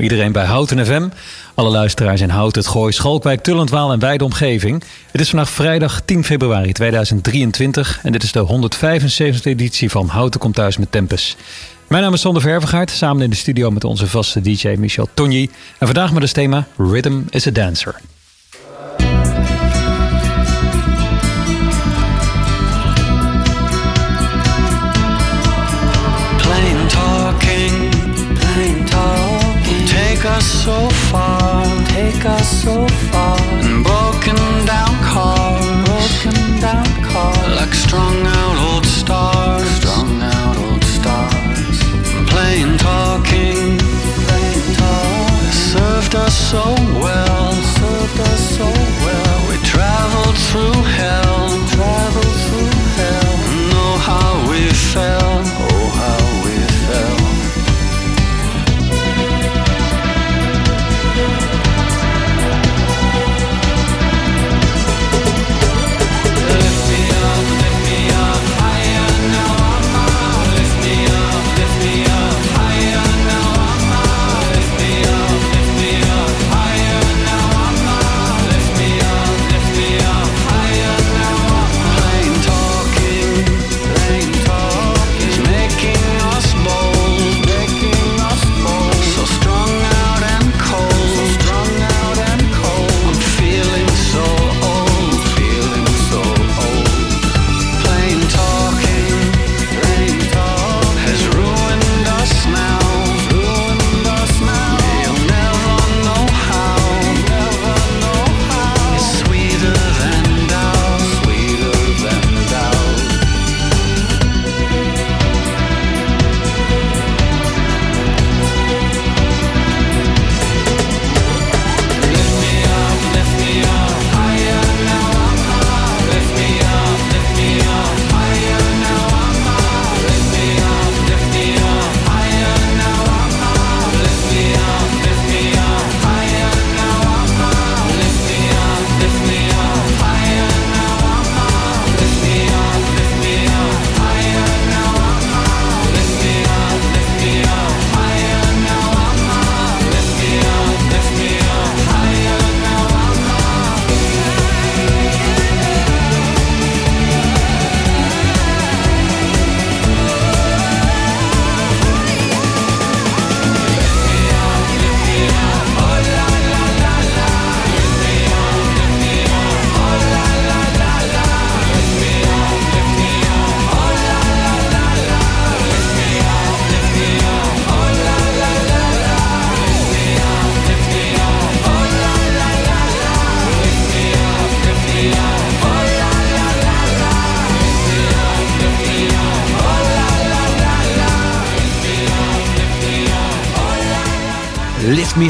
[0.00, 1.08] Iedereen bij Houten FM.
[1.54, 4.82] Alle luisteraars in Houten, het Gooi, Schalkwijk, Tullendwaal en wijde omgeving.
[5.10, 10.40] Het is vandaag vrijdag 10 februari 2023 en dit is de 175e editie van Houten
[10.40, 11.36] komt thuis met Tempus.
[11.86, 15.50] Mijn naam is Sander Vervegaard, samen in de studio met onze vaste DJ Michel Tonji.
[15.78, 18.00] En vandaag met het thema Rhythm is a Dancer.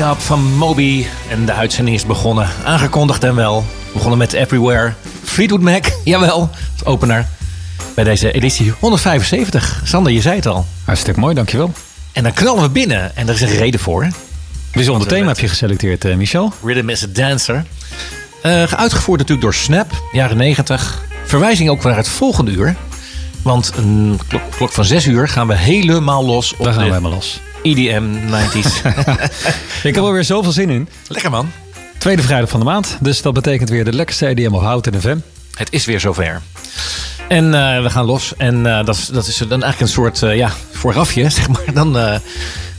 [0.08, 1.06] Up van Moby.
[1.30, 2.48] En de uitzending is begonnen.
[2.64, 3.64] Aangekondigd en wel.
[3.86, 4.92] We begonnen met Everywhere.
[5.24, 7.26] Fleetwood Mac, jawel, als opener.
[7.94, 9.80] Bij deze editie 175.
[9.84, 10.66] Sander, je zei het al.
[10.84, 11.72] Hartstikke mooi, dankjewel.
[12.12, 13.16] En dan knallen we binnen.
[13.16, 14.08] En daar is een reden voor.
[14.72, 16.52] Bijzonder thema heb je geselecteerd, eh, Michel.
[16.62, 17.64] Rhythm is a Dancer.
[18.42, 21.02] Uh, uitgevoerd natuurlijk door Snap, jaren 90.
[21.24, 22.76] Verwijzing ook naar het volgende uur.
[23.42, 26.88] Want een klok, klok van 6 uur gaan we helemaal los op Daar gaan de
[26.88, 27.40] we helemaal los.
[27.68, 28.82] EDM 90s.
[29.88, 30.88] Ik heb er weer zoveel zin in.
[31.08, 31.50] Lekker man.
[31.98, 32.96] Tweede vrijdag van de maand.
[33.00, 35.18] Dus dat betekent weer de lekkerste EDM op Hout en FM.
[35.54, 36.42] Het is weer zover.
[37.28, 38.34] En uh, we gaan los.
[38.36, 41.72] En uh, dat, is, dat is dan eigenlijk een soort uh, ja, voorafje, zeg maar.
[41.74, 42.20] Dan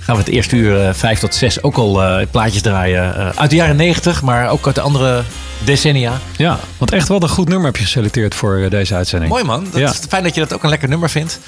[0.10, 2.02] gaan we het eerste uur 5 tot 6 ook al
[2.32, 3.36] plaatjes draaien.
[3.36, 5.24] uit de jaren 90, maar ook uit de andere
[5.64, 6.20] decennia.
[6.36, 9.32] Ja, want echt wel een goed nummer heb je geselecteerd voor deze uitzending.
[9.32, 9.68] Mooi man.
[9.72, 9.90] Dat ja.
[9.90, 11.40] is fijn dat je dat ook een lekker nummer vindt.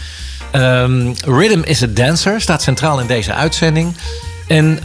[0.52, 3.96] Um, Rhythm is a Dancer staat centraal in deze uitzending.
[4.48, 4.80] En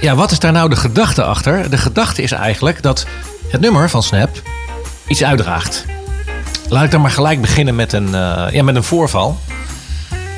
[0.00, 1.70] ja, wat is daar nou de gedachte achter?
[1.70, 3.06] De gedachte is eigenlijk dat
[3.48, 4.42] het nummer van Snap
[5.06, 5.84] iets uitdraagt.
[6.68, 9.38] Laat ik dan maar gelijk beginnen met een, uh, ja, met een voorval.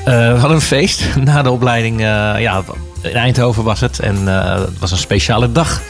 [0.06, 2.00] Uh, we hadden een feest na de opleiding.
[2.00, 2.06] Uh,
[2.38, 2.62] ja,
[3.02, 4.00] in Eindhoven was het.
[4.00, 5.80] En het was een speciale dag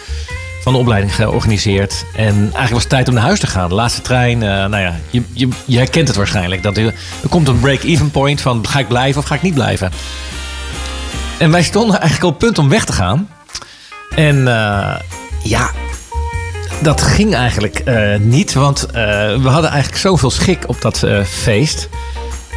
[0.63, 2.05] van de opleiding georganiseerd.
[2.15, 3.69] En eigenlijk was het tijd om naar huis te gaan.
[3.69, 4.39] De laatste trein.
[4.39, 6.63] nou ja, je, je, je, herkent het waarschijnlijk.
[6.63, 6.85] Dat er,
[7.23, 9.91] er komt een break-even point van ga ik blijven of ga ik niet blijven.
[11.39, 13.29] En wij stonden eigenlijk op het punt om weg te gaan.
[14.15, 14.45] En
[15.43, 15.71] ja,
[16.83, 17.85] dat ging eigenlijk
[18.21, 21.89] niet, want we hadden eigenlijk zoveel schik op dat feest.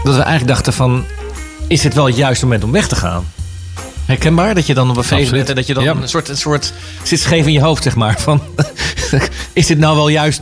[0.04, 1.06] Dat we eigenlijk dachten van,
[1.70, 3.26] is dit wel het juiste moment om weg te gaan?
[4.06, 5.92] Herkenbaar dat je dan op een feest bent en dat je dan ja.
[5.92, 6.74] een, soort, een soort
[7.04, 8.20] zit scheef in je hoofd, zeg maar.
[8.20, 8.42] Van,
[9.54, 10.42] is dit nou wel juist,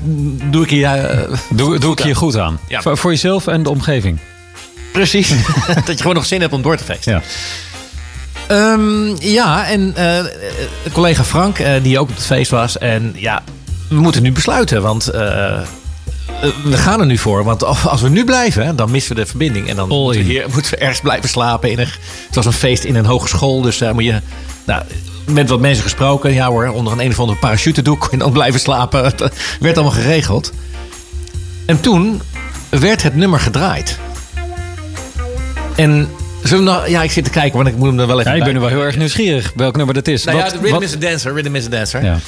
[0.52, 2.60] doe ik hier, doe, doe ik hier goed aan?
[2.68, 2.82] Ja.
[2.82, 4.20] Voor, voor, jezelf en de omgeving.
[4.92, 5.30] Precies,
[5.86, 7.22] dat je gewoon nog zin hebt om door te feesten.
[8.48, 8.74] Ja.
[8.74, 9.96] Um, ja, en
[10.92, 12.78] collega Frank, die ook op het feest was.
[12.78, 13.44] En ja,
[13.90, 15.60] we moeten nu besluiten, want uh,
[16.64, 17.44] we gaan er nu voor.
[17.44, 19.70] Want als we nu blijven, dan missen we de verbinding.
[19.70, 21.72] En dan moeten we, hier, moeten we ergens blijven slapen.
[21.72, 21.88] In een,
[22.26, 24.22] het was een feest in een hogeschool, dus daar moet je...
[24.66, 24.84] Nou,
[25.26, 28.60] met wat mensen gesproken, ja hoor, onder een een of andere parachutedoek en dan blijven
[28.60, 29.04] slapen.
[29.04, 30.52] Het werd allemaal geregeld.
[31.66, 32.22] En toen
[32.70, 34.00] werd het nummer gedraaid.
[35.76, 36.10] En
[36.50, 38.44] nog, ja, ik zit te kijken, want ik moet hem er wel even ja, ik
[38.44, 40.24] ben nu wel heel erg nieuwsgierig welk nummer dat is.
[40.24, 40.82] Nou wat, ja, Rhythm wat?
[40.82, 41.34] is a Dancer.
[41.34, 42.04] Rhythm is a Dancer.
[42.04, 42.20] Ja.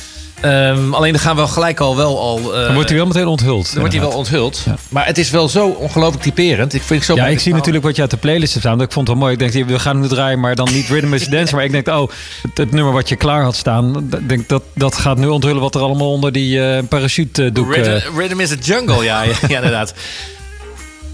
[0.46, 2.40] Um, alleen dan gaan we gelijk al wel al.
[2.40, 3.70] Uh, dan wordt hij wel meteen onthuld.
[3.70, 4.62] Dan wordt hij wel onthuld.
[4.66, 4.76] Ja.
[4.90, 6.74] Maar het is wel zo ongelooflijk typerend.
[6.74, 8.82] Ik vind zo ja, ik zie natuurlijk wat je uit de playlist hebt staan.
[8.82, 9.38] Ik vond het wel mooi.
[9.38, 11.56] Ik denk, we gaan nu draaien, maar dan niet Rhythm is Dance.
[11.56, 12.10] maar ik denk, oh,
[12.42, 15.76] het, het, nummer wat je klaar had staan, denk dat, dat gaat nu onthullen wat
[15.76, 17.76] er allemaal onder die uh, parachute doek.
[17.76, 19.94] Rhythm, Rhythm is a Jungle, ja, ja inderdaad.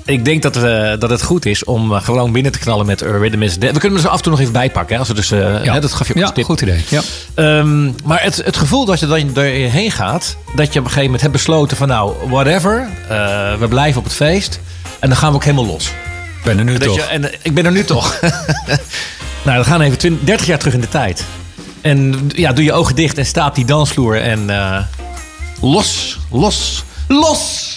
[0.06, 3.02] Ik denk dat, uh, dat het goed is om uh, gewoon binnen te knallen met
[3.02, 4.94] Rhythm is We kunnen er af en toe nog even bijpakken.
[4.94, 5.74] Hè, als we dus, uh, ja.
[5.74, 6.46] hè, dat gaf je ja, tip.
[6.46, 6.84] goed idee.
[6.90, 7.02] Ja.
[7.36, 11.04] Um, maar het, het gevoel dat je dan erheen gaat, dat je op een gegeven
[11.04, 12.88] moment hebt besloten van nou, whatever,
[13.60, 14.60] we blijven op het feest.
[15.00, 15.86] En dan gaan we ook helemaal los.
[15.86, 16.96] Ik ben er nu dat toch.
[16.96, 18.20] Je, en, ik ben er nu toch.
[19.46, 21.24] nou, we gaan even 20, 30 jaar terug in de tijd.
[21.82, 24.50] En ja, doe je ogen dicht en sta op die dansvloer en
[25.62, 27.74] los, los, los!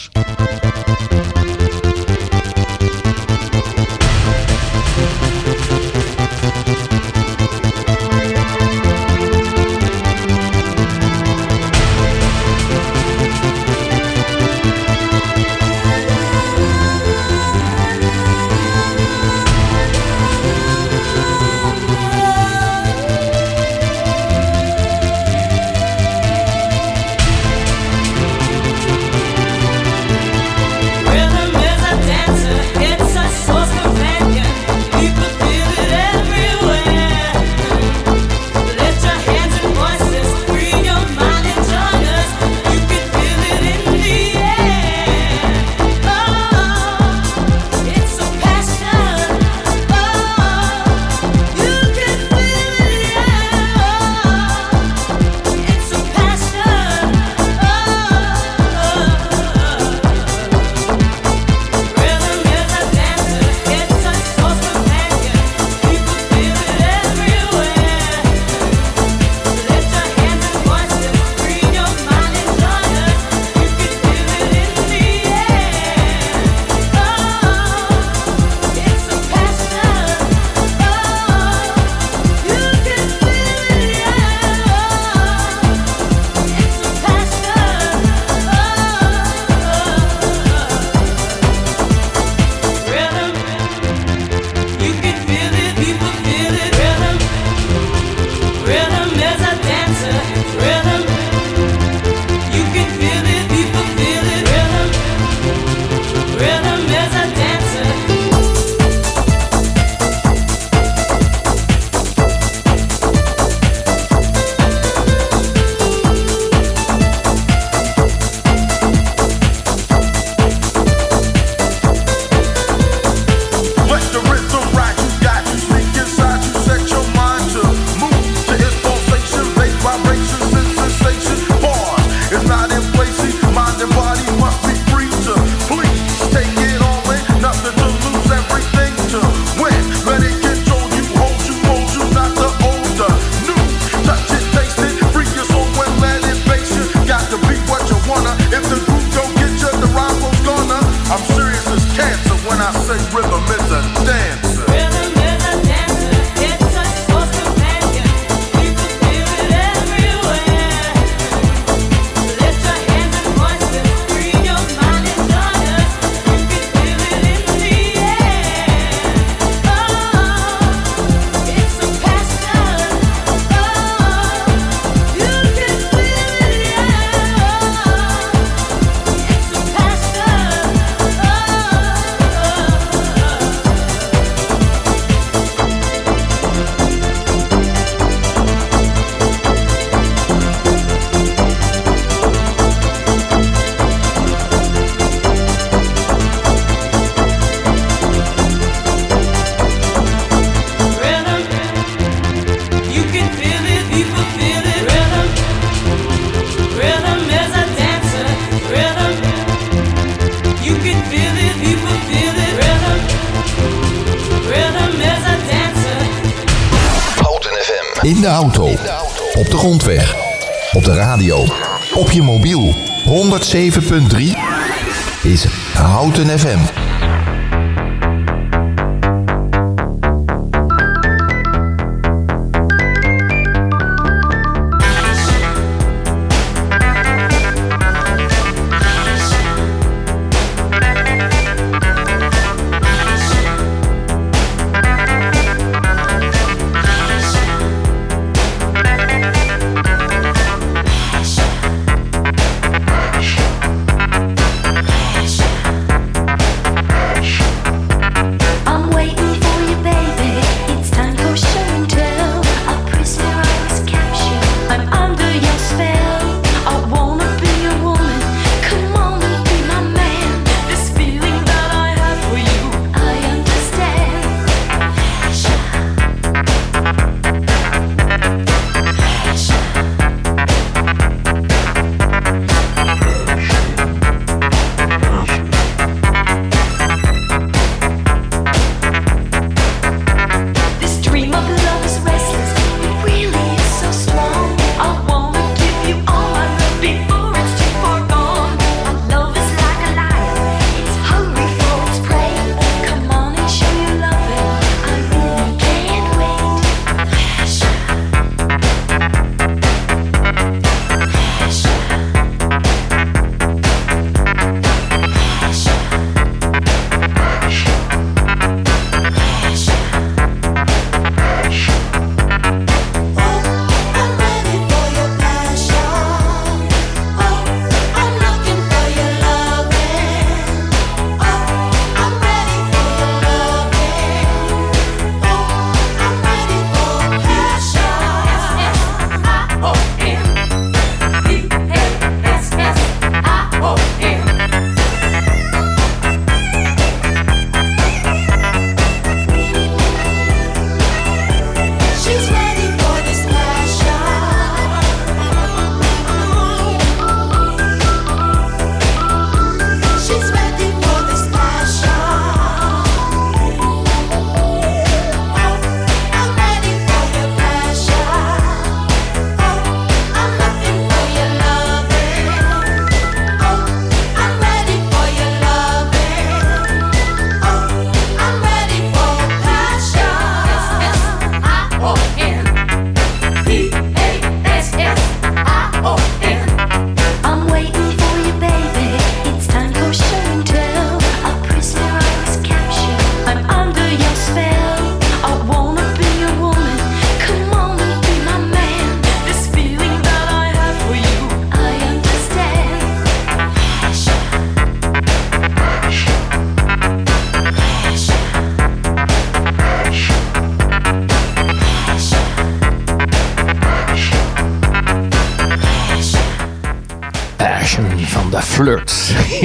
[223.80, 224.27] 107.3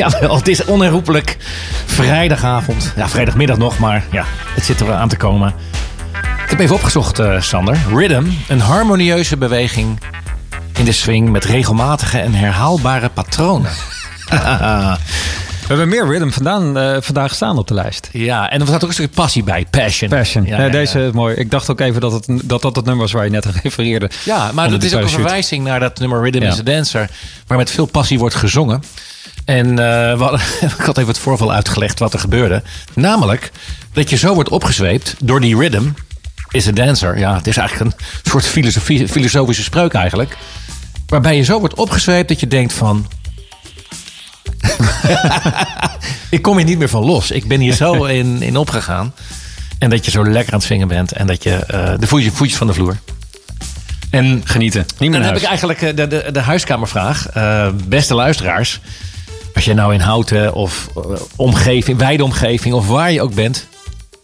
[0.09, 1.37] Jawel, het is onherroepelijk
[1.85, 2.93] vrijdagavond.
[2.95, 5.53] Ja, vrijdagmiddag nog, maar ja, het zit er aan te komen.
[6.43, 7.77] Ik heb even opgezocht, eh, Sander.
[7.95, 9.99] Rhythm, een harmonieuze beweging
[10.77, 13.71] in de swing met regelmatige en herhaalbare patronen.
[15.63, 18.09] We hebben meer rhythm vandaan, eh, vandaag staan op de lijst.
[18.11, 19.65] ja, en er zat ook een stukje passie bij.
[19.69, 20.09] Passion.
[20.09, 20.45] Passion.
[20.45, 21.35] Ja, Ja, ja, deze is mooi.
[21.35, 23.53] Ik dacht ook even dat het, dat, dat het nummer was waar je net aan
[23.63, 24.09] refereerde.
[24.25, 27.09] Ja, maar dat is ook een verwijzing naar dat nummer Rhythm is a Dancer.
[27.47, 28.83] Waar met veel passie wordt gezongen.
[29.45, 29.77] En
[30.19, 30.39] hadden-
[30.79, 32.63] ik had even het voorval uitgelegd wat er gebeurde.
[32.93, 33.51] Namelijk
[33.93, 35.83] dat je zo wordt opgezweept door die rhythm
[36.49, 37.17] is a dancer.
[37.19, 40.37] Ja, het is eigenlijk een soort filosofie, filosofische spreuk eigenlijk.
[41.07, 43.07] Waarbij je zo wordt opgezweept dat je denkt van...
[46.29, 47.31] ik kom hier niet meer van los.
[47.31, 49.13] Ik ben hier zo in, in opgegaan.
[49.79, 51.11] En dat je zo lekker aan het zingen bent.
[51.11, 52.97] En dat je eh, de voetjes, voetjes van de vloer.
[54.09, 54.85] En Genieten.
[54.97, 57.27] Niet meer dan heb ik eigenlijk eh, de, de, de huiskamervraag.
[57.87, 58.79] Beste luisteraars.
[59.53, 61.01] Als je nou in Houten of eh,
[61.35, 63.67] omgeving, wijde omgeving of waar je ook bent.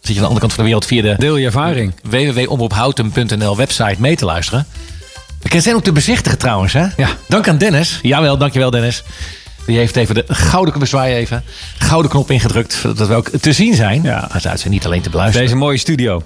[0.02, 1.94] je aan de andere kant van de wereld via de Deel je ervaring.
[2.02, 4.66] www.omroephouten.nl website mee te luisteren.
[5.42, 6.72] We zijn ook te bezichtigen trouwens.
[6.72, 6.86] Hè?
[6.96, 7.08] Ja.
[7.28, 7.98] Dank aan Dennis.
[8.02, 9.02] Jawel, dankjewel Dennis.
[9.66, 11.44] Die heeft even de gouden bezwaai even.
[11.78, 12.72] Gouden knop ingedrukt.
[12.72, 14.02] Zodat we ook te zien zijn.
[14.02, 14.28] Ja.
[14.32, 15.46] Maar ze zijn niet alleen te beluisteren.
[15.46, 16.22] Deze mooie studio.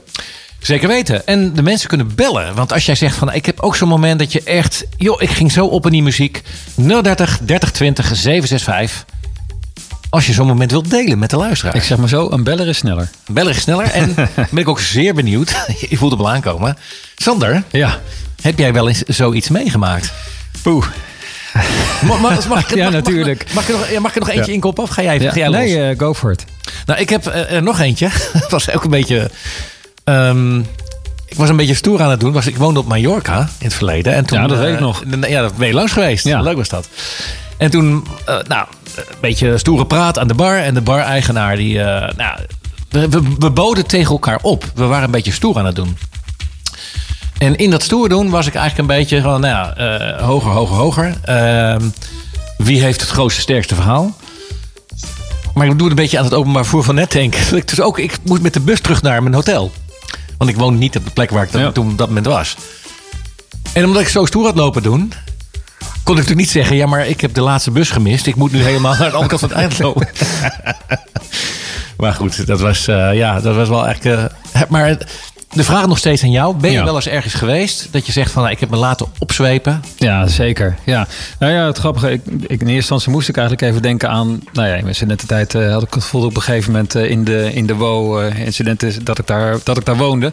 [0.67, 1.27] Zeker weten.
[1.27, 2.55] En de mensen kunnen bellen.
[2.55, 4.85] Want als jij zegt van ik heb ook zo'n moment dat je echt...
[4.97, 6.43] joh, ik ging zo op in die muziek.
[6.75, 9.05] 030 30 20 765.
[10.11, 11.75] Als je zo'n moment wilt delen met de luisteraar.
[11.75, 13.09] Ik zeg maar zo, een beller is sneller.
[13.27, 13.91] Beller is sneller.
[13.91, 14.15] En
[14.51, 15.55] ben ik ook zeer benieuwd.
[15.91, 16.77] Je voelt hem al aankomen.
[17.17, 17.99] Sander, Ja.
[18.43, 20.13] heb jij wel eens zoiets meegemaakt?
[20.63, 20.87] Poeh.
[22.03, 23.47] Mag, mag, mag, ik- Ja, natuurlijk.
[23.55, 24.53] Mag, ik er nog, ja, mag ik nog eentje Ja.
[24.53, 25.31] inkoppen of ga jij, Ja.
[25.31, 25.57] ga jij los?
[25.57, 26.45] Nee, eh, go for it.
[26.87, 28.09] Nou, ik heb eh, er nog eentje.
[28.33, 29.31] Het was ook een beetje...
[30.05, 30.59] ehm,
[31.27, 32.33] ik was een beetje stoer aan het doen.
[32.33, 34.15] Was, ik woonde op Mallorca in het verleden.
[34.15, 35.03] En toen, Ja, dat eh, weet ik nog.
[35.29, 36.25] Ja, dat ben je langs geweest.
[36.25, 36.41] Ja.
[36.41, 36.89] Leuk was dat.
[37.57, 40.57] En toen, eh, nou, een beetje stoere praat aan de bar.
[40.57, 41.83] En de bar-eigenaar, die...
[41.83, 42.39] eh, nou,
[42.91, 44.65] we, we, we boden tegen elkaar op.
[44.75, 45.97] We waren een beetje stoer aan het doen.
[47.39, 50.51] En in dat stoer doen was ik eigenlijk een beetje van, nou ja, eh, hoger,
[50.51, 51.15] hoger, hoger.
[51.23, 51.89] Ehm,
[52.57, 54.17] wie heeft het grootste, sterkste verhaal?
[55.55, 57.41] Maar ik doe het een beetje aan het openbaar voer van net denken.
[57.67, 59.73] Dus ook, ik moest met de bus terug naar mijn hotel.
[60.39, 61.73] Want ik woonde niet op de plek waar ik dat- Ja.
[61.73, 62.57] toen op dat moment was.
[63.73, 65.13] En omdat ik zo stoer had lopen doen,
[65.79, 68.27] kon ik natuurlijk niet zeggen: ja, maar ik heb de laatste bus gemist.
[68.27, 70.09] Ik moet nu helemaal naar de andere kant van het eind lopen.
[71.97, 74.07] maar goed, dat was, eh, ja, dat was wel echt.
[74.07, 74.25] eh,
[74.69, 74.99] maar
[75.55, 76.85] de vraag nog steeds aan jou: ben je Ja.
[76.85, 79.83] wel eens ergens geweest dat je zegt van, nou, ik heb me laten opzwepen?
[79.97, 80.77] Ja, zeker.
[80.85, 81.07] Ja.
[81.39, 84.41] Nou ja, het grappige, ik, ik, in eerste instantie moest ik eigenlijk even denken aan,
[84.53, 87.11] nou ja, in mijn studententijd eh, had ik het gevoel op een gegeven moment eh,
[87.11, 90.27] in de, in de WO-incidenten dat, ik daar, dat ik daar woonde.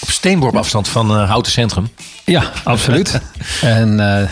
[0.00, 1.88] Op steenworp afstand van eh, Houten Centrum.
[2.24, 3.20] Ja, absoluut.
[3.62, 4.28] en eh,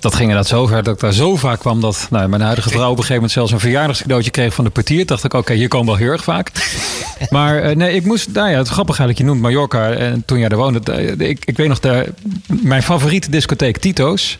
[0.00, 2.68] dat ging inderdaad zo ver dat ik daar zo vaak kwam dat nou, mijn huidige
[2.68, 5.06] vrouw op een gegeven moment zelfs een verjaardagscadeautje kreeg van de portier.
[5.06, 6.50] Dacht ik, oké, hier komen we wel heel erg vaak.
[7.30, 10.38] maar eh, nee, ik moest, nou ja, het grappige eigenlijk, je noemt Mallorca en toen
[10.38, 10.92] jij daar woonde.
[10.92, 12.12] eh, ik, ik weet nog, de,
[12.46, 14.38] mijn favoriete discotheek Tito's.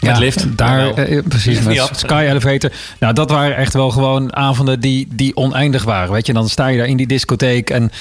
[0.00, 0.56] Met lift.
[0.56, 1.04] Daar, Jawel.
[1.04, 1.90] eh, precies, met.
[1.96, 2.70] Sky Elevator.
[2.98, 6.12] Nou, dat waren echt wel gewoon avonden die, die oneindig waren.
[6.12, 7.70] Weet je, en dan sta je daar in die discotheek.
[7.70, 7.92] En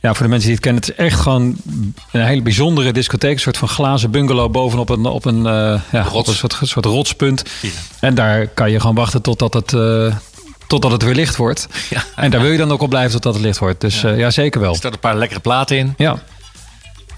[0.00, 1.56] ja, voor de mensen die het kennen, het is echt gewoon
[2.12, 3.32] een hele bijzondere discotheek.
[3.32, 7.42] Een soort van glazen bungalow bovenop een, op een, eh, ja, een soort, soort rotspunt.
[8.00, 10.14] En daar kan je gewoon wachten totdat het, eh,
[10.66, 11.66] totdat het weer licht wordt.
[11.90, 12.04] Ja.
[12.16, 13.80] En daar wil je dan ook op blijven totdat het licht wordt.
[13.80, 14.70] Dus ja, ja zeker wel.
[14.70, 15.94] Er staan een paar lekkere platen in.
[15.96, 16.22] Ja.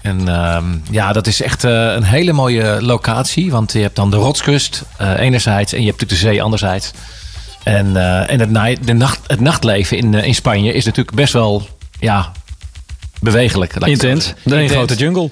[0.05, 3.51] En ehm, ja, dat is echt eh, een hele mooie locatie.
[3.51, 6.91] Want je hebt dan de rotskust eh, enerzijds en je hebt natuurlijk de zee anderzijds.
[7.63, 11.33] En, eh, en het, na- de nacht, het nachtleven in, in Spanje is natuurlijk best
[11.33, 11.67] wel
[11.99, 12.31] ja,
[13.21, 13.75] bewegelijk.
[13.75, 14.33] Intens.
[14.43, 15.29] een grote jungle.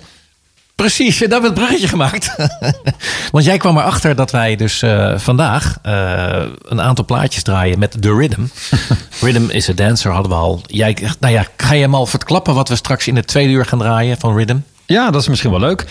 [0.75, 2.35] Precies, daar werd het bruggetje gemaakt.
[3.31, 8.01] Want jij kwam erachter dat wij dus eh, vandaag eh, een aantal plaatjes draaien met
[8.01, 8.41] The Rhythm.
[9.21, 10.61] Rhythm is a Dancer hadden we al.
[10.65, 13.65] Jij, nou ja, ga je hem al verklappen wat we straks in het tweede uur
[13.65, 14.57] gaan draaien van Rhythm?
[14.85, 15.85] Ja, dat is misschien wel leuk.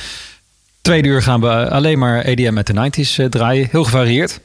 [0.80, 3.68] Tweede uur gaan we alleen maar EDM met de 90s eh, draaien.
[3.70, 4.40] Heel gevarieerd.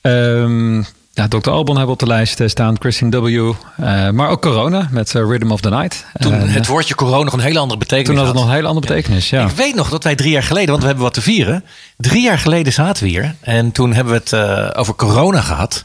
[0.00, 0.82] Ehm
[1.14, 1.50] ja, Dr.
[1.50, 2.76] Albon hebben we op de lijst eh, staan.
[2.78, 3.52] Christine W.
[3.76, 6.06] eh, maar ook Corona met eh, Rhythm of the Night.
[6.18, 8.44] Toen En, eh, het woordje corona nog een hele andere betekenis toen had het nog
[8.46, 9.30] een hele andere betekenis.
[9.30, 9.44] Ja.
[9.44, 11.64] Ik weet nog dat wij drie jaar geleden, want we hebben wat te vieren.
[11.96, 13.34] Drie jaar geleden zaten we hier.
[13.40, 15.84] En toen hebben we het over corona gehad.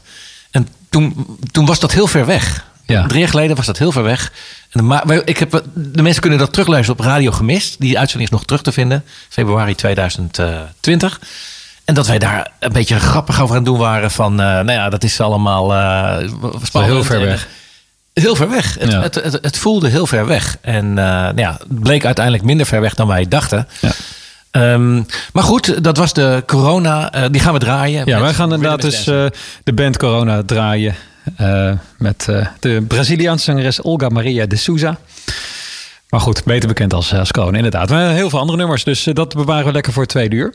[0.50, 2.66] En toen, toen was dat heel ver weg.
[2.86, 3.06] Ja.
[3.06, 4.32] Drie jaar geleden was dat heel ver weg.
[4.70, 7.80] En maar ik heb, de mensen kunnen dat terugluisteren op Radio Gemist.
[7.80, 9.04] Die uitzending is nog terug te vinden.
[9.28, 11.20] Februari 2020.
[11.88, 14.10] En dat wij daar een beetje grappig over aan het doen waren.
[14.10, 15.74] Van, eh, nou ja, dat is allemaal...
[15.74, 16.28] eh,
[16.62, 16.92] spannend.
[16.94, 17.48] heel ver weg.
[18.12, 18.76] Heel ver weg.
[18.78, 19.00] Het, Ja.
[19.02, 20.56] het, het, het voelde heel ver weg.
[20.60, 23.68] En eh, nou ja, het bleek uiteindelijk minder ver weg dan wij dachten.
[23.80, 23.90] Ja.
[24.50, 27.28] Ehm, maar goed, dat was de corona.
[27.30, 28.02] die gaan we draaien.
[28.06, 29.04] Ja, wij gaan inderdaad dus
[29.64, 30.94] de band Corona draaien.
[31.98, 32.28] met
[32.60, 34.98] de Braziliaanse zangeres Olga Maria de Souza.
[36.08, 37.88] Maar goed, beter bekend als, als Corona, inderdaad.
[37.90, 40.54] Maar heel veel andere nummers, dus dat bewaren we lekker voor tweede uur.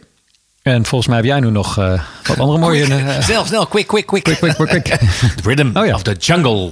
[0.63, 2.85] En volgens mij heb jij nu nog eh, wat andere mooie...
[2.85, 4.23] eh, snel, snel, quick, quick, quick.
[4.23, 4.85] quick, quick, quick, quick.
[5.41, 5.93] The Rhythm Oh ja.
[5.93, 6.71] of the Jungle.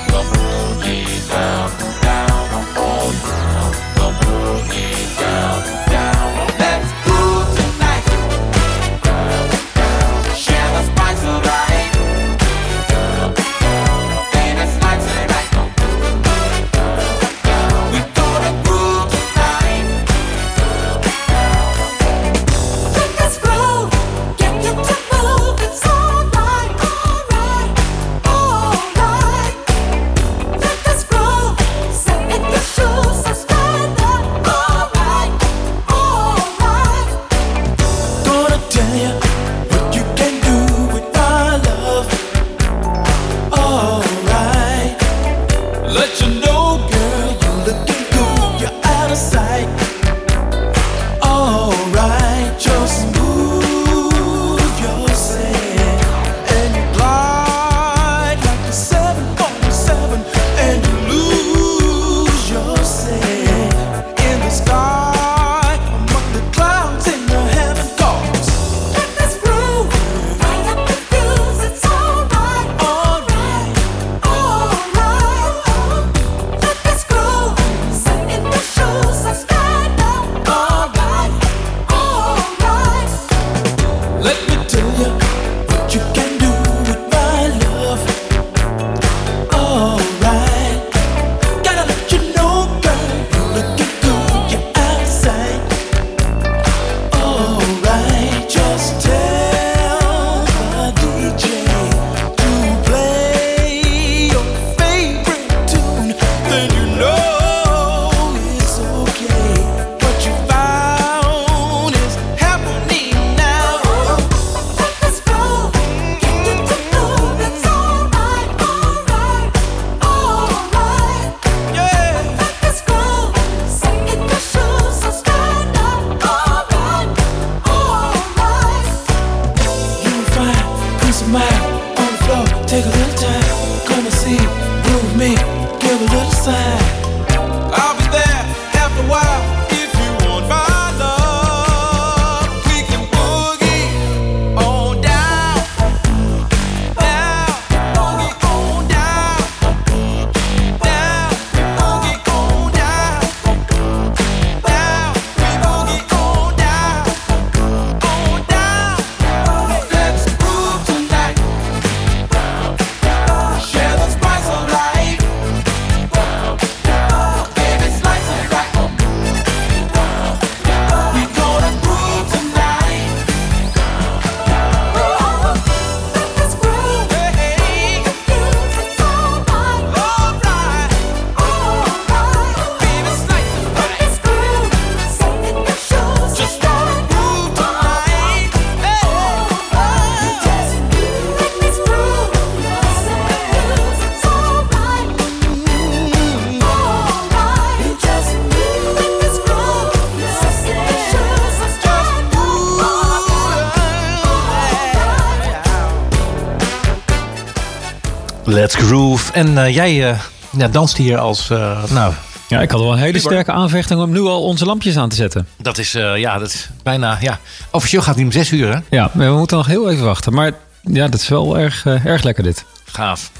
[209.41, 210.19] En eh, jij eh,
[210.57, 212.13] ja, danst hier als, eh, nou,
[212.47, 215.15] Ja, ik had wel een hele sterke aanvechting om nu al onze lampjes aan te
[215.15, 215.47] zetten.
[215.57, 217.39] dat is, eh, ja, dat is bijna, ja.
[217.71, 218.79] Officieel gaat hij om zes uur, hè?
[218.89, 220.33] Ja, we moeten nog heel even wachten.
[220.33, 220.51] Maar
[220.81, 222.65] ja, dat is wel erg, erg lekker dit.
[222.85, 223.31] Gaaf.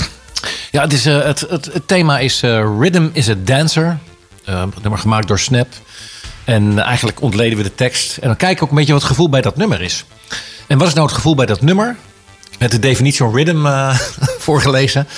[0.70, 3.98] ja, het, is, eh, het, het, het thema is eh, Rhythm is a Dancer.
[4.82, 5.68] Nummer gemaakt door Snap.
[6.44, 8.16] En eigenlijk ontleden we de tekst.
[8.16, 10.04] En dan kijken we ook een beetje wat het gevoel bij dat nummer is.
[10.66, 11.96] En wat is nou het gevoel bij dat nummer?
[12.58, 13.98] Met de definitie van rhythm eh,
[14.46, 15.08] voorgelezen.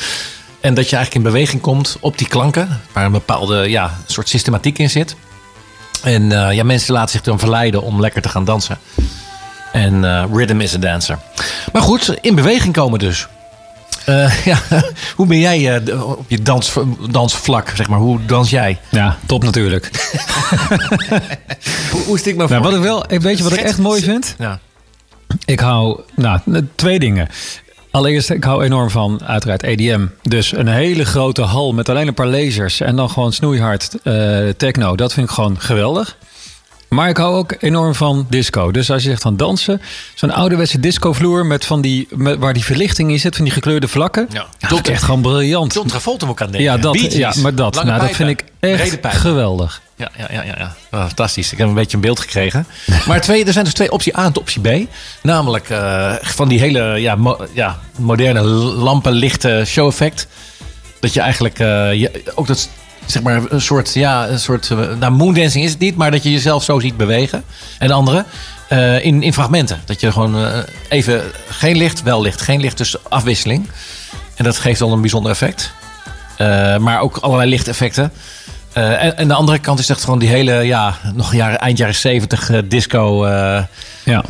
[0.61, 2.81] En dat je eigenlijk in beweging komt op die klanken.
[2.93, 5.17] Waar een bepaalde ja, soort systematiek in zit.
[6.03, 8.79] En eh, ja, mensen laten zich dan verleiden om lekker te gaan dansen.
[9.73, 11.19] En eh, rhythm is a dancer.
[11.73, 13.29] Maar goed, in beweging komen dus.
[14.45, 14.59] Ja,
[15.17, 16.73] hoe ben jij op je dans,
[17.11, 17.99] dansvlak, zeg maar?
[17.99, 18.79] Hoe dans jij?
[18.89, 19.91] Ja, top natuurlijk.
[21.91, 24.35] Hoe, hoe stik maar Nou, wat ik wel, weet je wat ik echt mooi vind?
[24.39, 24.59] Ja.
[25.45, 26.41] Ik hou, nou,
[26.75, 27.29] twee dingen.
[27.91, 30.07] Allereerst, ik hou enorm van uiteraard EDM.
[30.23, 34.49] Dus een hele grote hal met alleen een paar lasers en dan gewoon snoeihard eh,
[34.49, 34.97] techno.
[34.97, 36.17] Dat vind ik gewoon geweldig.
[36.89, 38.71] Maar ik hou ook enorm van disco.
[38.71, 39.81] Dus als je zegt van dansen,
[40.15, 43.89] zo'n ouderwetse discovloer met van die, met, waar die verlichting in zit, van die gekleurde
[43.89, 44.27] vlakken.
[44.33, 44.47] Ja.
[44.59, 45.75] Ja, dat is echt gewoon briljant.
[45.75, 46.73] John Travolta ik aan denken.
[46.73, 49.83] Ja, dat, ja, maar dat, lange nou, dat vind ik echt geweldig.
[50.01, 50.75] Ja, ja, ja, ja, ja.
[50.91, 51.53] Oh, fantastisch.
[51.53, 52.67] Ik heb een beetje een beeld gekregen.
[53.09, 54.89] Maar twee, er zijn dus twee optie A en optie B.
[55.23, 60.27] Namelijk eh, van die hele ja, mo- ja, moderne lampen, lichte show effect.
[61.01, 62.69] Dat je eigenlijk eh, je, ook dat
[63.07, 66.23] zeg maar een soort ja, een soort eh, nou moondancing is het niet, maar dat
[66.23, 67.45] je jezelf zo ziet bewegen
[67.79, 68.25] en andere
[68.69, 69.81] eh, in, in fragmenten.
[69.85, 73.71] Dat je gewoon even geen licht, wel licht, geen licht, dus afwisseling.
[74.35, 75.73] En dat geeft al een bijzonder effect.
[76.79, 78.13] Maar ook allerlei lichteffecten.
[78.73, 81.79] Eh, en, en de andere kant is echt gewoon die hele, ja, nog jaren, eind
[81.79, 83.63] jaren 70 eh, disco, eh,
[84.05, 84.25] Ja.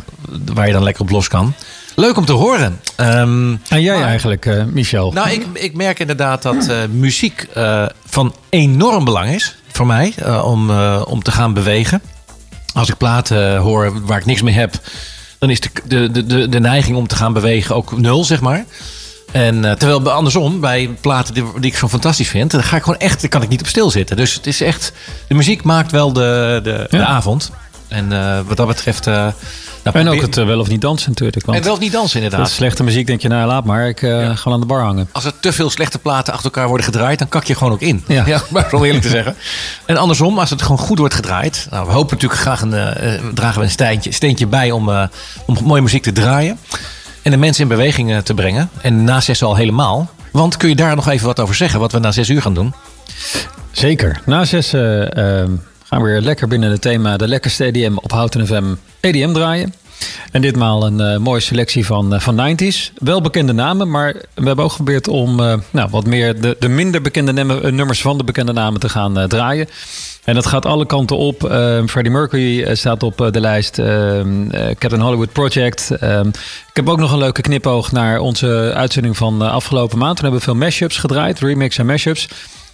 [0.53, 1.53] waar je dan lekker op los kan.
[1.95, 2.79] Leuk om te horen.
[2.95, 5.11] Ehm, En jij maar- eigenlijk, Michel?
[5.11, 7.47] Nou, ik, ik merk inderdaad dat muziek
[8.05, 10.69] van enorm belang is voor mij om,
[11.03, 12.01] om te gaan bewegen.
[12.73, 14.73] Als ik platen hoor waar ik niks mee heb,
[15.39, 18.65] dan is de, de- de, de neiging om te gaan bewegen ook nul, zeg maar.
[19.31, 22.75] En eh, terwijl bij- andersom, bij platen die, die ik zo fantastisch vind, dan ga
[22.75, 24.15] ik gewoon echt, kan ik niet op stilzitten.
[24.17, 24.91] Dus het is echt,
[25.27, 27.05] de muziek maakt wel de, de, de Ja.
[27.05, 27.51] avond.
[27.87, 29.07] En eh, wat dat betreft.
[29.07, 29.13] eh,
[29.83, 31.45] nou, en ook het wel of niet dansen natuurlijk.
[31.45, 32.49] Want en wel of niet dansen, inderdaad.
[32.49, 33.87] slechte muziek, denk je, nou laat maar.
[33.87, 35.09] Ik eh, ga wel aan de bar hangen.
[35.11, 37.81] Als er te veel slechte platen achter elkaar worden gedraaid, dan kak je gewoon ook
[37.81, 38.03] in.
[38.07, 38.41] Ja.
[38.49, 39.35] maar om eerlijk te zeggen.
[39.85, 41.67] En andersom, als het gewoon goed wordt gedraaid.
[41.69, 42.71] Nou, we hopen natuurlijk graag een,
[43.33, 44.89] dragen we een steentje, steentje bij om,
[45.45, 46.59] om mooie muziek te draaien.
[47.21, 48.69] En de mensen in beweging eh, te brengen.
[48.81, 50.09] En na zes al helemaal.
[50.31, 52.53] Want kun je daar nog even wat over zeggen, wat we na zes uur gaan
[52.53, 52.73] doen?
[53.71, 54.21] Zeker.
[54.25, 54.81] Na zes eh,
[55.83, 59.73] gaan we weer lekker binnen het thema de lekkerste EDM op Houten FM EDM draaien.
[60.31, 62.91] En ditmaal een eh, mooie selectie van, eh, van 90s.
[62.97, 66.69] Wel bekende namen, maar we hebben ook geprobeerd om eh, nou, wat meer de, de
[66.69, 69.67] minder bekende nummer- nummers van de bekende namen te gaan draaien.
[70.23, 71.43] En dat gaat alle kanten op.
[71.43, 73.79] Eh, Freddie Mercury staat op de lijst.
[73.79, 74.25] Eh, eh,
[74.77, 75.91] Captain Hollywood Project.
[75.91, 76.19] Eh,
[76.69, 80.15] ik heb ook nog een leuke knipoog naar onze uitzending van afgelopen maand.
[80.15, 82.27] Toen hebben we veel mashups gedraaid, remix en mashups.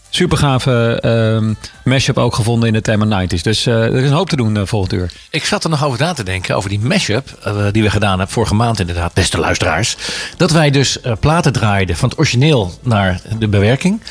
[0.09, 1.53] Super gave ehm
[1.87, 3.41] mashup ook gevonden in het thema 90s.
[3.41, 5.11] Dus eh, er is een hoop te doen eh, volgend uur.
[5.29, 8.17] Ik zat er nog over na te denken, over die mashup eh, die we gedaan
[8.17, 9.97] hebben vorige maand inderdaad, beste luisteraars.
[10.37, 14.01] Dat wij dus platen draaiden van het origineel naar de bewerking.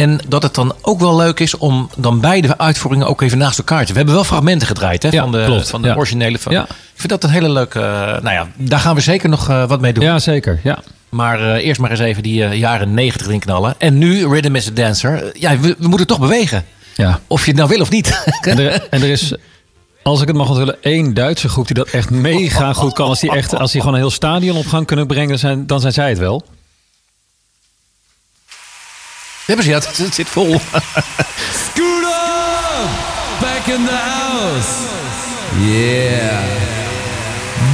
[0.00, 3.58] En dat het dan ook wel leuk is om dan beide uitvoeringen ook even naast
[3.58, 3.90] elkaar te...
[3.92, 5.94] We hebben wel fragmenten gedraaid hè, Ja, van de, klopt, van de ja.
[5.94, 6.38] originele.
[6.38, 6.62] Van, Ja.
[6.62, 7.80] Ik vind dat een hele leuke...
[7.80, 10.04] eh, nou ja, daar gaan we zeker nog eh, wat mee doen.
[10.04, 10.60] Ja, zeker.
[10.62, 10.78] Ja.
[11.08, 13.74] Maar eh, eerst maar eens even die jaren 90 erin knallen.
[13.78, 15.30] En nu Rhythm is a Dancer.
[15.38, 16.64] Ja, we, we moeten toch bewegen.
[16.94, 17.20] ja.
[17.26, 18.22] Of je het nou wil of niet.
[18.40, 19.34] En, er, en er is,
[20.02, 23.06] als ik het mag onthullen, één Duitse groep die dat echt mega goed kan.
[23.08, 25.66] Als die, echt, als die gewoon een heel stadion op gang kunnen brengen, dan zijn,
[25.66, 26.44] dan zijn zij het wel.
[29.50, 30.60] Hebben ze, ja, het, zit vol.
[31.64, 32.88] Scoot up!
[33.40, 34.88] Back in the house.
[35.58, 36.38] Yeah.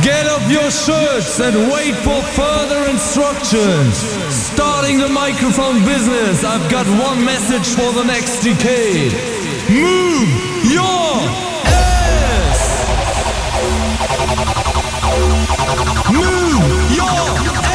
[0.00, 4.04] Get up your shirts and wait for further instructions.
[4.30, 9.12] Starting the microphone business, I've got one message for the next decade.
[9.68, 10.28] Move
[10.72, 11.20] your
[11.66, 12.86] ass!
[16.10, 17.65] Move your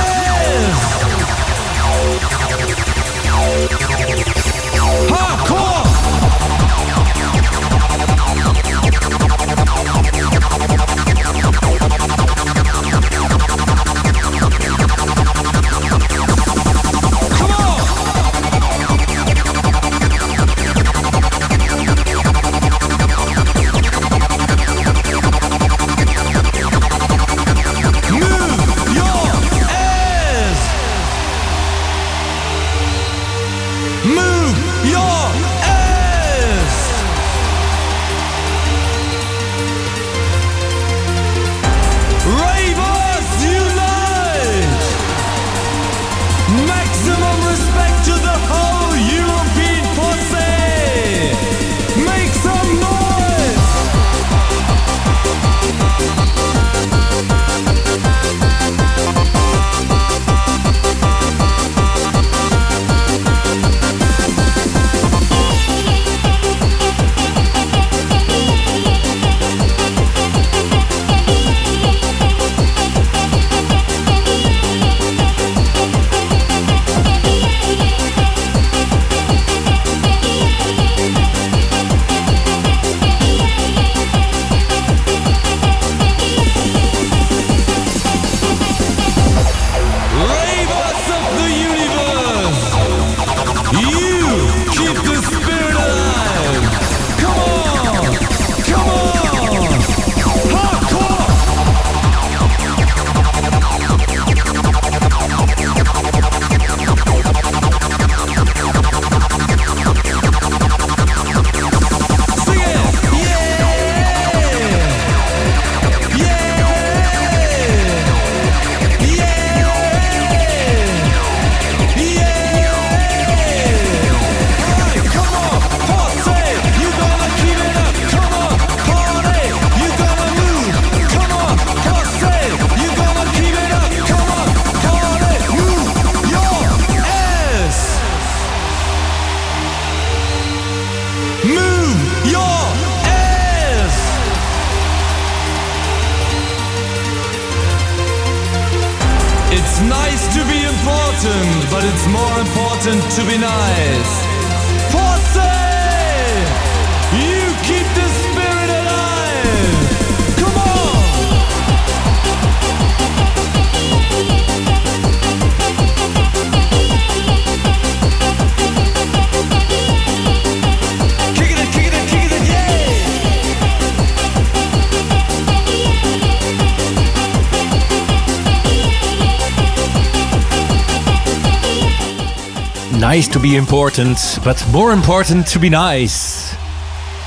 [183.52, 186.20] be important, but more important to be nice.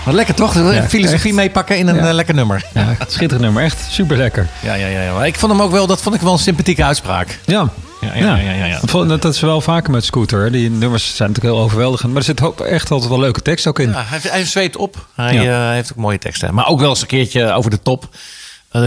[0.04, 0.54] Wat lekker toch?
[0.54, 1.34] Ja, Filosofie echt.
[1.34, 2.08] meepakken in een Ja.
[2.08, 2.64] eh, lekker nummer.
[2.74, 3.62] Ja, schitterend nummer.
[3.62, 4.48] Echt super lekker.
[4.62, 5.12] Ja, ja, ja, ja.
[5.14, 7.38] Maar ik vond hem ook wel, dat vond ik wel een sympathieke uitspraak.
[7.44, 7.68] Ja.
[8.00, 8.80] Ja, ja, ja, ja, ja.
[8.80, 10.42] Dat vond- Dat is wel vaker met Scooter.
[10.42, 10.50] hè.
[10.50, 12.08] Die nummers zijn natuurlijk heel overweldigend.
[12.12, 13.90] Maar er zit ook echt altijd wel leuke tekst ook in.
[13.90, 15.06] Ja, hij, hij zweept op.
[15.14, 16.54] Hij eh, heeft ook mooie teksten.
[16.54, 18.08] Maar ook wel eens een keertje over de top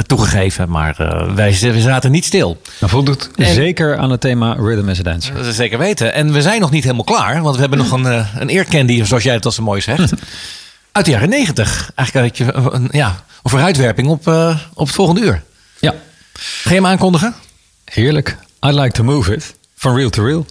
[0.06, 0.70] toegegeven.
[0.70, 2.62] Maar eh, wij, we zaten niet stil.
[2.80, 5.34] Dan voldoet En- zeker aan het thema Rhythm is a Dancer.
[5.36, 6.14] Dat is zeker weten.
[6.14, 7.42] En we zijn nog niet helemaal klaar.
[7.42, 10.14] Want we hebben nog een, eh, een eercandy, zoals jij het al zo mooi zegt.
[10.92, 11.92] Uit de jaren negentig.
[11.96, 13.08] Eigenlijk een, beetje een, ja,
[13.44, 15.44] een vooruitwerping op, eh, op het volgende uur.
[15.80, 15.94] Ja,
[16.34, 17.34] Ga je hem aankondigen?
[17.86, 18.38] heerlijk.
[18.66, 19.56] I like to move it.
[19.76, 20.46] Van real to real.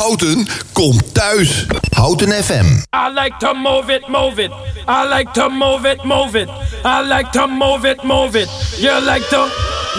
[0.00, 1.66] Houten komt thuis.
[1.94, 2.66] Houten FM.
[2.90, 4.50] I like to move it, move it.
[4.86, 6.48] I like to move it, move it.
[6.84, 8.48] I like to move it, move it.
[8.78, 9.48] You like to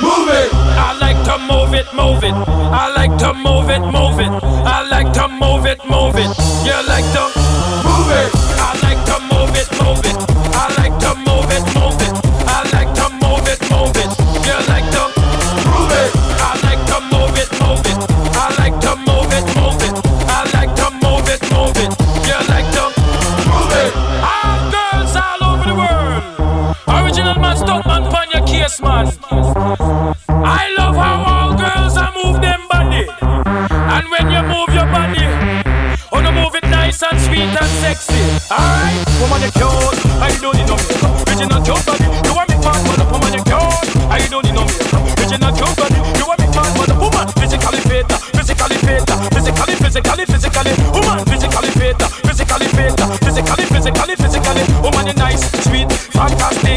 [0.02, 0.50] move it.
[0.54, 2.34] I like to move it, move it.
[2.34, 4.32] I like to move it, move it.
[4.66, 6.30] I like to move it, move it.
[6.66, 7.24] You like to
[7.86, 8.32] move it.
[8.58, 10.31] I like to move it, move it.
[28.72, 29.08] Case, man.
[30.30, 33.08] I love how all girls are move them body.
[33.20, 35.26] And when you move your body,
[36.12, 38.22] oh, you move it nice and sweet and sexy.
[38.52, 39.98] Alright, woman, you cute.
[40.22, 41.28] I don't need no makeup.
[41.28, 42.08] Original cute body.
[42.28, 44.08] You want me man, but woman, you cute.
[44.08, 45.04] I don't need no makeup.
[45.20, 46.00] Original cute body.
[46.20, 49.04] You want me man, but woman, physically fit, physically fit,
[49.36, 55.92] physically, physically, physically, woman, physically fit, physically fit, physically, physically, physically, woman, you nice, sweet,
[56.16, 56.71] fantastic.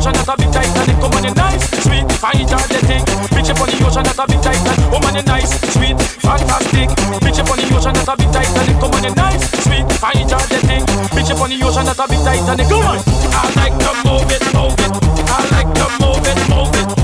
[0.00, 0.96] Ocean, that's a big Titanic.
[1.02, 2.06] Woman, you nice, sweet.
[2.08, 4.92] Bitch up on the ocean, a Titanic.
[4.92, 6.88] Woman, you nice, sweet, fantastic.
[7.20, 8.80] Bitch up on the ocean, that's a big Titanic.
[8.80, 9.84] Woman, you nice, sweet,
[10.16, 10.82] energetic.
[11.12, 12.68] Bitch up on the ocean, that's a big Titanic.
[12.70, 12.98] Woman,
[13.36, 14.92] I like to move it, move it.
[15.28, 16.99] I like to move it, move it.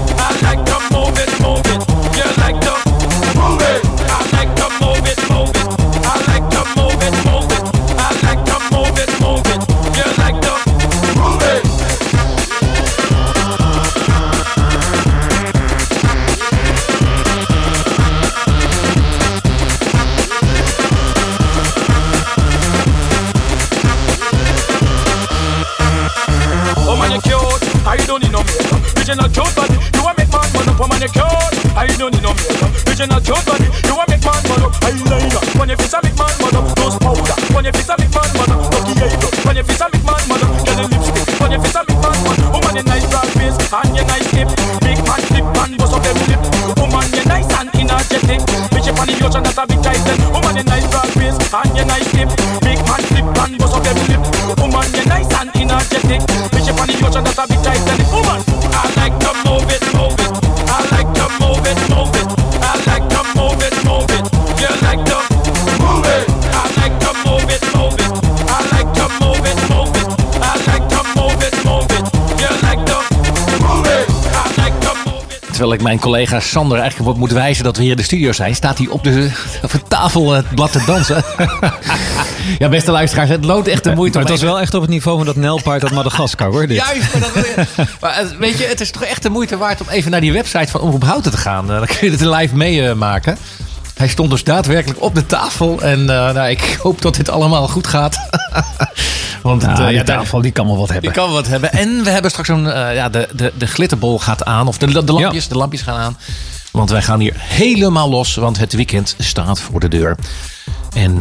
[75.57, 78.33] Terwijl ik mijn collega Sander eigenlijk wat moet wijzen dat we hier in de studio
[78.33, 79.31] zijn, staat hij op de,
[79.63, 81.25] op de tafel het blad te dansen.
[82.59, 84.19] ja, beste luisteraars, het loont echt de moeite.
[84.19, 86.67] Maar het was wel echt op het niveau van dat Nelpaard uit Madagaskar hoor.
[86.67, 86.77] Dit.
[86.77, 87.67] Juist, maar, dat
[88.01, 90.33] maar het- weet je, het is toch echt de moeite waard om even naar die
[90.33, 91.71] website van Omroep Houten te gaan.
[91.71, 93.39] Eh, Dan kun je het live meemaken.
[93.95, 95.81] Hij stond dus daadwerkelijk op de tafel.
[95.83, 98.17] En eh, nou, ik hoop dat dit allemaal goed gaat.
[99.47, 101.12] Want het, Nou, eh, die ja, daar- tafel die kan wel wat die hebben.
[101.12, 101.72] kan wat hebben.
[101.72, 104.66] En we hebben straks een, eh, ja, de, de, de glitterbol gaat aan.
[104.68, 106.16] Of de, de, lampjes, de lampjes gaan aan.
[106.70, 108.34] Want wij gaan hier helemaal los.
[108.34, 110.16] Want het weekend staat voor de deur.
[110.94, 111.20] En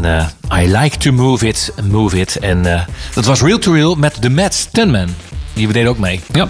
[0.50, 2.36] eh, I like to move it, move it.
[2.40, 2.82] En eh,
[3.14, 5.08] dat was Real to Real met de Mats Tenman.
[5.54, 6.22] Die deden ook mee.
[6.34, 6.48] Ja.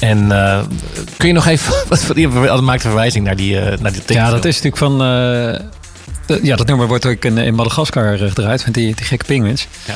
[0.00, 0.60] En eh,
[1.16, 1.74] kun je nog even...
[1.88, 4.92] Wat, die maakt een verwijzing naar die, eh, naar die Ja, dat is natuurlijk van...
[4.92, 4.98] eh,
[6.26, 8.62] de- ja, dat nummer wordt ook in, in Madagaskar eh, gedraaid.
[8.62, 9.66] Van die, die gekke pinguïns.
[9.86, 9.94] Ja.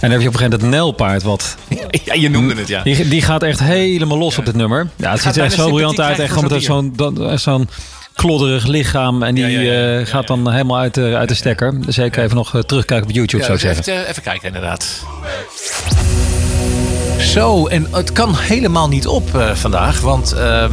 [0.00, 1.56] En dan heb je op een gegeven moment dat Nelpaard wat...
[2.04, 2.82] Ja, je noemde het, ja.
[2.82, 4.88] Die, die gaat echt helemaal los op dit nummer.
[4.96, 6.18] Ja, het ziet er echt zo briljant uit.
[6.18, 7.68] Echt gewoon met zo'n
[8.14, 9.22] klodderig lichaam.
[9.22, 11.74] En die Ja, ja, ja, eh, gaat dan helemaal uit de, uit de stekker.
[11.86, 13.94] Zeker even nog eh, terugkijken op YouTube, zou ik dus zeggen.
[13.94, 14.86] even, even kijken, inderdaad.
[17.18, 20.00] Zo, en het kan helemaal niet op eh, vandaag.
[20.00, 20.72] Want ehm,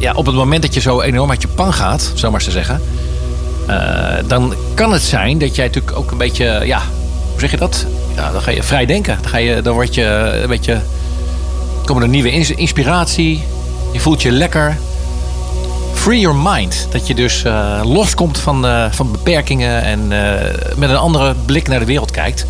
[0.00, 2.34] ja, op het moment dat je zo enorm uit je pan gaat, om zo maar
[2.40, 2.80] eens te zeggen.
[3.66, 6.82] eh, dan kan het zijn dat jij natuurlijk ook een beetje, ja,
[7.48, 7.86] zeg je dat?
[8.16, 9.18] Ja, dan ga je vrij denken.
[9.20, 10.04] Dan, ga je, dan word je
[10.42, 10.80] een beetje,
[11.84, 13.42] komen er nieuwe ins- inspiratie.
[13.92, 14.76] Je voelt je lekker.
[15.94, 16.86] Free your mind.
[16.90, 21.68] Dat je dus eh, loskomt van, eh, van beperkingen en eh, met een andere blik
[21.68, 22.46] naar de wereld kijkt.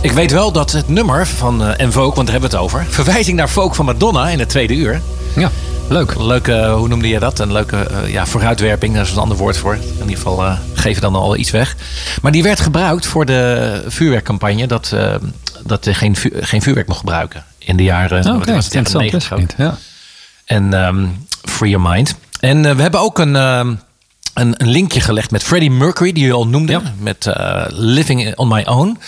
[0.00, 2.64] Ik weet wel dat het nummer van eh En Vogue, want daar hebben we het
[2.64, 2.86] over.
[2.88, 5.00] Verwijzing naar Vogue van Madonna in het tweede uur.
[5.36, 5.50] Ja,
[5.92, 6.14] leuk.
[6.18, 7.38] Leuke, hoe noemde je dat?
[7.38, 9.74] Een leuke eh, ja, vooruitwerping, daar is een ander woord voor.
[9.74, 11.76] In ieder geval eh, geven dan al iets weg.
[12.22, 15.14] Maar die werd gebruikt voor de vuurwerkcampagne dat, eh,
[15.64, 17.44] dat je geen, vu- geen vuurwerk mocht gebruiken.
[17.58, 19.02] In de jaren, Oh, wat Oké, was het, jaren interessant.
[19.10, 19.66] 90 wist ik niet.
[19.66, 19.78] Ja.
[20.44, 21.06] en ehm,
[21.50, 22.14] Free Your Mind.
[22.40, 23.74] En eh, we hebben ook een, ehm,
[24.34, 26.80] een, een linkje gelegd met Freddie Mercury, die je al noemde.
[26.98, 28.98] Met eh, Living on My Own.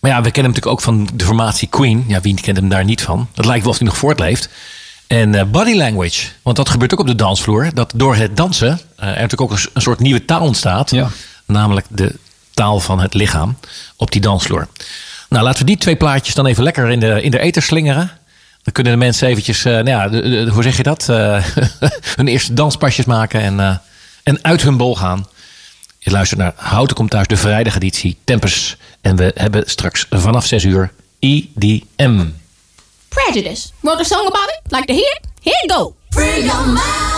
[0.00, 2.04] Maar ja, we kennen hem natuurlijk ook van de formatie Queen.
[2.08, 3.28] Ja, wie kent hem daar niet van?
[3.34, 4.48] Het lijkt wel of hij nog voortleeft.
[5.08, 6.26] En eh, body language.
[6.42, 7.70] Want dat gebeurt ook op de dansvloer.
[7.74, 10.90] Dat door het dansen eh, er natuurlijk ook een, soort nieuwe taal ontstaat.
[10.90, 11.08] Ja.
[11.46, 12.14] Namelijk de
[12.54, 13.58] taal van het lichaam
[13.96, 14.68] op die dansvloer.
[15.28, 18.10] Nou, laten we die twee plaatjes dan even lekker in de, in de eter slingeren.
[18.62, 21.06] Dan kunnen de mensen eventjes, eh, nou ja, de- de- hoe zeg je dat?
[22.16, 23.80] Hun eerste danspasjes maken en,
[24.22, 25.26] en uit hun bol gaan.
[25.98, 28.76] Je luistert naar Houten komt thuis, de vrijdageditie Tempus.
[29.00, 32.24] En we hebben straks vanaf 6 uur IDM.
[33.18, 33.72] Prejudice.
[33.82, 34.70] Wrote a song about it?
[34.70, 35.26] Like to hear it?
[35.40, 35.96] Here you go.
[36.12, 37.17] Free your mind.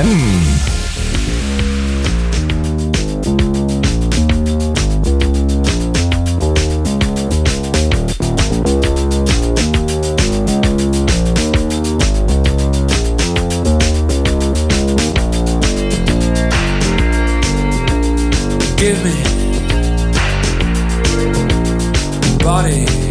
[0.00, 0.70] FM.
[18.80, 19.12] Give me
[22.38, 23.09] body.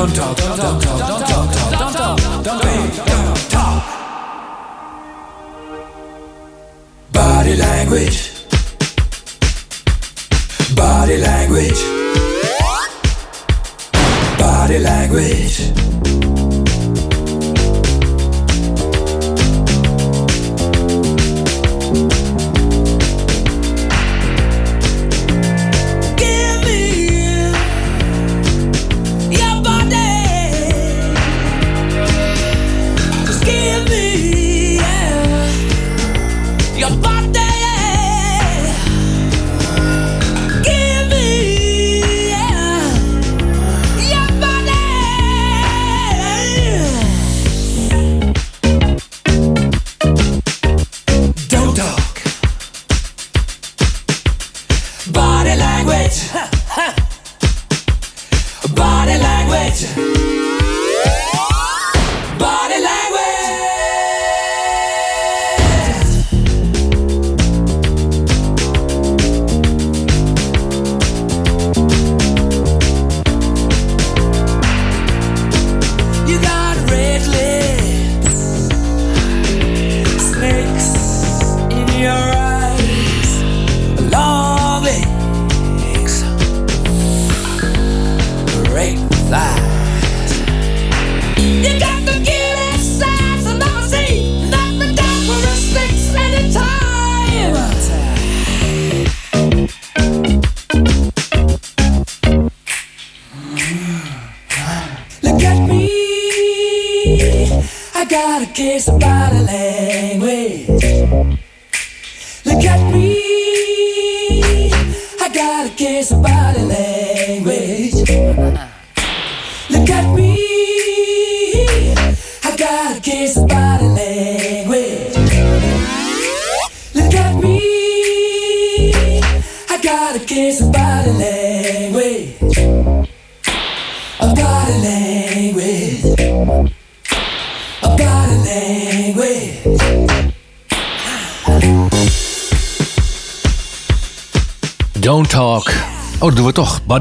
[0.00, 0.39] don't talk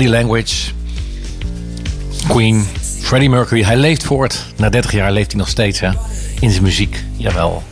[0.09, 0.71] Language.
[2.27, 2.65] Queen.
[3.01, 3.63] Freddie Mercury.
[3.63, 4.45] Hij leeft voort.
[4.55, 5.89] Na 30 jaar leeft hij nog steeds, hè?
[6.39, 7.03] In zijn muziek.
[7.15, 7.63] Jawel.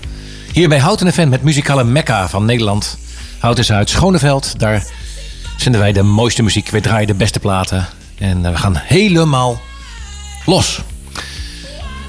[0.54, 2.98] Hier bij Houten FM, het muzikale mekka van Nederland.
[3.40, 4.60] Houten is uit Schoneveld.
[4.60, 4.86] Daar
[5.58, 6.70] zenden wij de mooiste muziek.
[6.70, 7.88] We draaien de beste platen.
[8.18, 9.62] En eh, we gaan helemaal
[10.46, 10.82] los.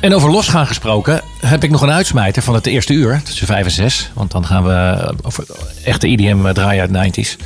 [0.01, 3.21] En over losgaan gesproken heb ik nog een uitsmijter van het eerste uur.
[3.25, 4.11] Tussen 5 en 6.
[4.15, 5.47] Want dan gaan we eh, over
[5.85, 7.37] echte EDM draaien uit de 90s.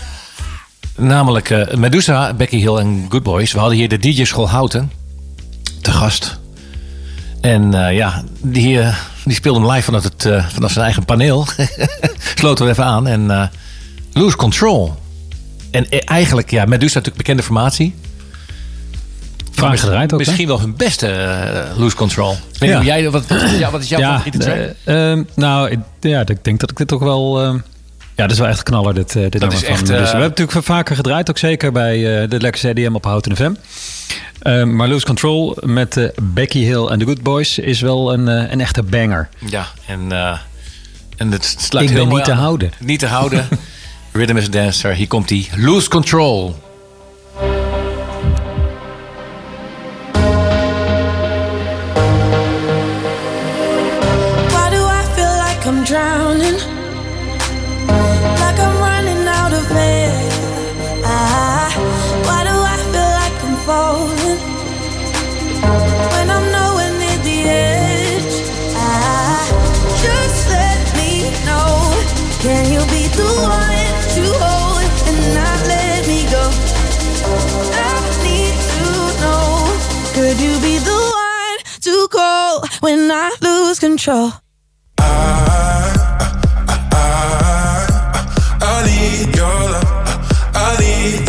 [0.97, 3.53] Namelijk eh, Medusa, Becky Hill en Good Boys.
[3.53, 4.91] We hadden hier de DJ-school Houten
[5.81, 6.39] te gast.
[7.41, 11.47] En eh, ja, die, eh, die speelde hem live vanaf, het, vanaf zijn eigen paneel.
[12.35, 13.07] Sloten we even aan.
[13.07, 13.51] En
[14.13, 14.95] Lose Control.
[15.71, 17.95] En eigenlijk, ja, Medusa natuurlijk bekende formatie.
[19.53, 20.19] Vaak gedraaid ook?
[20.19, 22.33] Misschien wel hun beste eh, Lose Control.
[22.33, 22.77] Ik weet niet Ja.
[22.77, 23.25] hoe jij, wat,
[23.59, 24.39] jou- wat is jouw favoriete
[24.85, 25.25] track?
[25.37, 27.41] nou, ik, ja, ik denk dat ik dit toch wel...
[28.17, 29.95] ja, dat is wel echt knaller, dit, eh dit nummer is van echt, Medusa.
[29.99, 33.37] eh, We hebben natuurlijk vaker gedraaid, ook zeker bij eh, de Lex EDM op Houten
[33.37, 33.53] FM.
[34.43, 38.51] Ehm, maar Lose Control met Becky Hill en The Good Boys is wel een, eh,
[38.51, 39.29] een echte banger.
[39.49, 40.39] Ja, en, eh,
[41.17, 42.73] en het sluit Ik heel ben niet te houden.
[42.79, 43.49] Niet te houden.
[44.13, 44.93] Rhythm is a Dancer.
[44.95, 45.49] Hier komt hij.
[45.57, 46.55] Lose Control.
[54.53, 56.72] Why do I feel like I'm drowning?
[81.13, 84.33] One to call when I lose control?
[88.59, 89.87] I need your love.
[90.55, 91.22] I need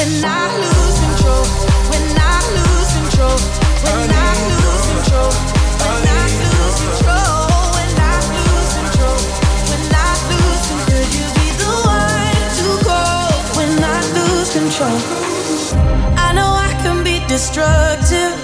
[0.00, 0.24] the atmosphere.
[0.24, 0.40] I-
[14.14, 14.98] lose control?
[16.16, 18.34] I know I can be destructive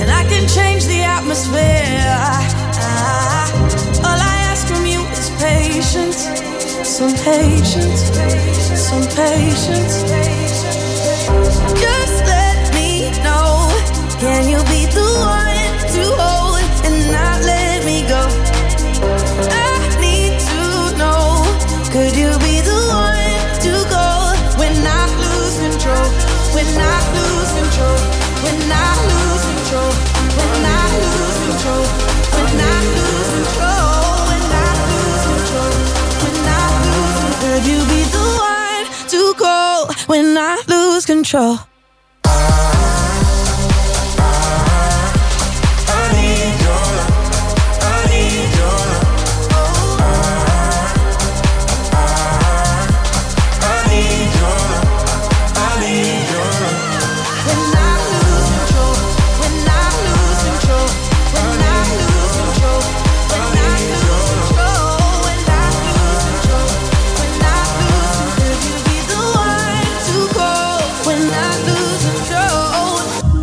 [0.00, 2.48] And I can change the atmosphere
[4.04, 6.57] all I ask from you is patience.
[6.88, 8.10] Some patience.
[8.80, 10.02] Some patience.
[11.78, 13.68] Just let me know.
[14.18, 18.24] Can you be the one to hold and not let me go?
[19.52, 21.44] I need to know.
[21.92, 26.08] Could you be the one to go when I lose control?
[26.56, 27.98] When I lose control.
[28.42, 30.17] When I lose control.
[40.08, 41.67] When I lose control?